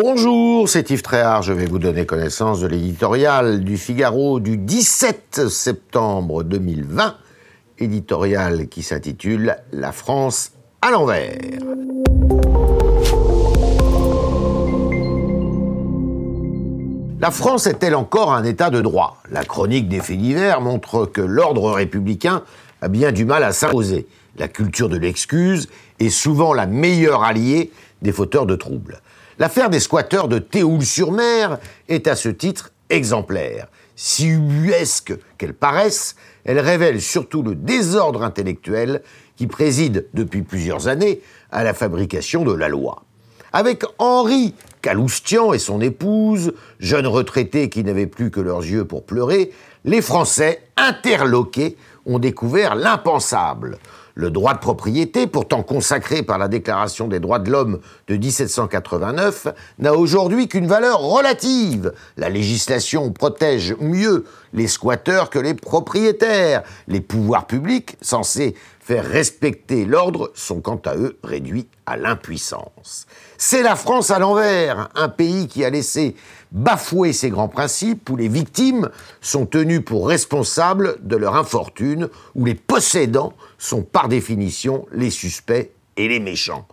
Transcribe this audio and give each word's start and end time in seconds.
Bonjour, 0.00 0.68
c'est 0.68 0.92
Yves 0.92 1.02
Tréhard. 1.02 1.42
Je 1.42 1.52
vais 1.52 1.66
vous 1.66 1.80
donner 1.80 2.06
connaissance 2.06 2.60
de 2.60 2.68
l'éditorial 2.68 3.64
du 3.64 3.76
Figaro 3.76 4.38
du 4.38 4.56
17 4.56 5.48
septembre 5.48 6.44
2020, 6.44 7.16
éditorial 7.80 8.68
qui 8.68 8.84
s'intitule 8.84 9.56
La 9.72 9.90
France 9.90 10.52
à 10.82 10.92
l'envers. 10.92 11.40
La 17.18 17.32
France 17.32 17.66
est-elle 17.66 17.96
encore 17.96 18.32
un 18.32 18.44
État 18.44 18.70
de 18.70 18.80
droit? 18.80 19.20
La 19.32 19.44
chronique 19.44 19.88
des 19.88 19.98
faits 19.98 20.18
divers 20.18 20.60
montre 20.60 21.06
que 21.06 21.22
l'ordre 21.22 21.72
républicain 21.72 22.44
a 22.82 22.86
bien 22.86 23.10
du 23.10 23.24
mal 23.24 23.42
à 23.42 23.50
s'imposer. 23.50 24.06
La 24.36 24.46
culture 24.46 24.88
de 24.88 24.96
l'excuse 24.96 25.68
est 25.98 26.10
souvent 26.10 26.54
la 26.54 26.66
meilleure 26.66 27.24
alliée 27.24 27.72
des 28.00 28.12
fauteurs 28.12 28.46
de 28.46 28.54
troubles. 28.54 29.00
L'affaire 29.38 29.70
des 29.70 29.78
squatteurs 29.78 30.26
de 30.26 30.40
Théoul-sur-Mer 30.40 31.58
est 31.88 32.08
à 32.08 32.16
ce 32.16 32.28
titre 32.28 32.72
exemplaire. 32.90 33.68
Si 33.94 34.26
ubuesque 34.26 35.14
qu'elle 35.38 35.54
paraisse, 35.54 36.16
elle 36.44 36.58
révèle 36.58 37.00
surtout 37.00 37.42
le 37.42 37.54
désordre 37.54 38.24
intellectuel 38.24 39.02
qui 39.36 39.46
préside 39.46 40.08
depuis 40.12 40.42
plusieurs 40.42 40.88
années 40.88 41.20
à 41.52 41.62
la 41.62 41.72
fabrication 41.72 42.44
de 42.44 42.52
la 42.52 42.68
loi. 42.68 43.04
Avec 43.52 43.84
Henri 43.98 44.54
Caloustian 44.82 45.52
et 45.52 45.58
son 45.60 45.80
épouse, 45.80 46.52
jeunes 46.80 47.06
retraités 47.06 47.68
qui 47.68 47.84
n'avaient 47.84 48.06
plus 48.08 48.32
que 48.32 48.40
leurs 48.40 48.64
yeux 48.64 48.84
pour 48.84 49.04
pleurer, 49.04 49.52
les 49.84 50.02
Français, 50.02 50.64
interloqués, 50.76 51.76
ont 52.06 52.18
découvert 52.18 52.74
l'impensable. 52.74 53.78
Le 54.18 54.32
droit 54.32 54.52
de 54.52 54.58
propriété, 54.58 55.28
pourtant 55.28 55.62
consacré 55.62 56.24
par 56.24 56.38
la 56.38 56.48
Déclaration 56.48 57.06
des 57.06 57.20
droits 57.20 57.38
de 57.38 57.52
l'homme 57.52 57.78
de 58.08 58.16
1789, 58.16 59.46
n'a 59.78 59.94
aujourd'hui 59.94 60.48
qu'une 60.48 60.66
valeur 60.66 60.98
relative. 60.98 61.92
La 62.16 62.28
législation 62.28 63.12
protège 63.12 63.76
mieux 63.78 64.24
les 64.52 64.68
squatteurs 64.68 65.30
que 65.30 65.38
les 65.38 65.54
propriétaires. 65.54 66.62
Les 66.86 67.00
pouvoirs 67.00 67.46
publics, 67.46 67.96
censés 68.00 68.54
faire 68.80 69.04
respecter 69.04 69.84
l'ordre, 69.84 70.30
sont 70.34 70.60
quant 70.60 70.80
à 70.84 70.96
eux 70.96 71.18
réduits 71.22 71.68
à 71.86 71.96
l'impuissance. 71.96 73.06
C'est 73.36 73.62
la 73.62 73.76
France 73.76 74.10
à 74.10 74.18
l'envers, 74.18 74.88
un 74.94 75.08
pays 75.08 75.46
qui 75.46 75.64
a 75.64 75.70
laissé 75.70 76.16
bafouer 76.52 77.12
ses 77.12 77.30
grands 77.30 77.48
principes, 77.48 78.08
où 78.08 78.16
les 78.16 78.28
victimes 78.28 78.88
sont 79.20 79.46
tenues 79.46 79.82
pour 79.82 80.08
responsables 80.08 80.96
de 81.02 81.16
leur 81.16 81.36
infortune, 81.36 82.08
où 82.34 82.44
les 82.44 82.54
possédants 82.54 83.34
sont 83.58 83.82
par 83.82 84.08
définition 84.08 84.86
les 84.92 85.10
suspects 85.10 85.70
et 85.96 86.08
les 86.08 86.20
méchants. 86.20 86.66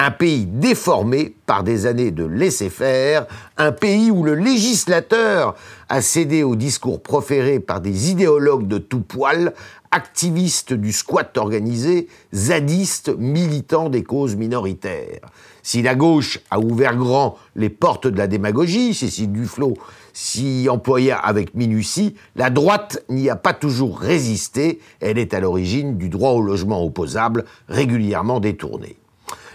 Un 0.00 0.12
pays 0.12 0.46
déformé 0.46 1.34
par 1.44 1.64
des 1.64 1.86
années 1.86 2.12
de 2.12 2.24
laisser-faire, 2.24 3.26
un 3.56 3.72
pays 3.72 4.12
où 4.12 4.22
le 4.22 4.36
législateur 4.36 5.56
a 5.88 6.02
cédé 6.02 6.44
aux 6.44 6.54
discours 6.54 7.02
proférés 7.02 7.58
par 7.58 7.80
des 7.80 8.12
idéologues 8.12 8.68
de 8.68 8.78
tout 8.78 9.00
poil, 9.00 9.54
activistes 9.90 10.72
du 10.72 10.92
squat 10.92 11.36
organisé, 11.36 12.06
zadistes, 12.32 13.08
militants 13.18 13.88
des 13.88 14.04
causes 14.04 14.36
minoritaires. 14.36 15.18
Si 15.64 15.82
la 15.82 15.96
gauche 15.96 16.38
a 16.52 16.60
ouvert 16.60 16.94
grand 16.94 17.36
les 17.56 17.68
portes 17.68 18.06
de 18.06 18.18
la 18.18 18.28
démagogie, 18.28 18.94
Cécile 18.94 19.32
Duflot 19.32 19.74
s'y 20.12 20.68
employa 20.70 21.18
avec 21.18 21.54
minutie, 21.54 22.14
la 22.36 22.50
droite 22.50 23.02
n'y 23.08 23.30
a 23.30 23.36
pas 23.36 23.52
toujours 23.52 23.98
résisté, 23.98 24.78
elle 25.00 25.18
est 25.18 25.34
à 25.34 25.40
l'origine 25.40 25.98
du 25.98 26.08
droit 26.08 26.34
au 26.34 26.40
logement 26.40 26.84
opposable 26.84 27.44
régulièrement 27.68 28.38
détourné. 28.38 28.96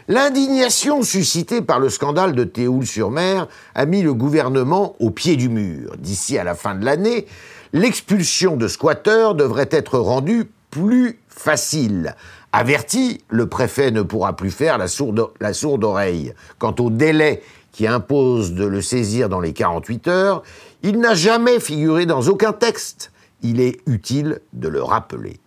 L'indignation 0.09 1.01
suscitée 1.01 1.61
par 1.61 1.79
le 1.79 1.87
scandale 1.87 2.33
de 2.33 2.43
Théoul-sur-Mer 2.43 3.47
a 3.73 3.85
mis 3.85 4.01
le 4.01 4.13
gouvernement 4.13 4.97
au 4.99 5.11
pied 5.11 5.37
du 5.37 5.47
mur. 5.47 5.95
D'ici 5.97 6.37
à 6.37 6.43
la 6.43 6.55
fin 6.55 6.75
de 6.75 6.83
l'année, 6.83 7.25
l'expulsion 7.71 8.57
de 8.57 8.67
squatteurs 8.67 9.33
devrait 9.33 9.69
être 9.71 9.97
rendue 9.97 10.49
plus 10.71 11.19
facile. 11.29 12.15
Averti, 12.51 13.21
le 13.29 13.47
préfet 13.47 13.91
ne 13.91 14.01
pourra 14.01 14.35
plus 14.35 14.51
faire 14.51 14.77
la 14.77 14.89
sourde, 14.89 15.29
la 15.39 15.53
sourde 15.53 15.85
oreille. 15.85 16.33
Quant 16.59 16.75
au 16.79 16.89
délai 16.89 17.41
qui 17.71 17.87
impose 17.87 18.53
de 18.53 18.65
le 18.65 18.81
saisir 18.81 19.29
dans 19.29 19.39
les 19.39 19.53
48 19.53 20.07
heures, 20.09 20.43
il 20.83 20.99
n'a 20.99 21.15
jamais 21.15 21.61
figuré 21.61 22.05
dans 22.05 22.27
aucun 22.27 22.51
texte. 22.51 23.11
Il 23.41 23.61
est 23.61 23.79
utile 23.87 24.41
de 24.51 24.67
le 24.67 24.83
rappeler. 24.83 25.39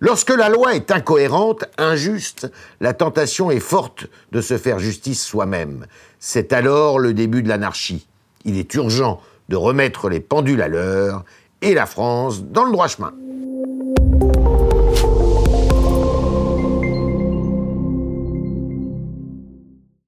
Lorsque 0.00 0.30
la 0.30 0.48
loi 0.48 0.74
est 0.74 0.90
incohérente, 0.90 1.64
injuste, 1.78 2.50
la 2.80 2.94
tentation 2.94 3.50
est 3.50 3.60
forte 3.60 4.06
de 4.32 4.40
se 4.40 4.58
faire 4.58 4.78
justice 4.78 5.24
soi-même. 5.24 5.86
C'est 6.18 6.52
alors 6.52 6.98
le 6.98 7.14
début 7.14 7.42
de 7.42 7.48
l'anarchie. 7.48 8.06
Il 8.44 8.58
est 8.58 8.74
urgent 8.74 9.20
de 9.48 9.56
remettre 9.56 10.08
les 10.08 10.20
pendules 10.20 10.62
à 10.62 10.68
l'heure 10.68 11.24
et 11.62 11.74
la 11.74 11.86
France 11.86 12.42
dans 12.42 12.64
le 12.64 12.72
droit 12.72 12.88
chemin. 12.88 13.12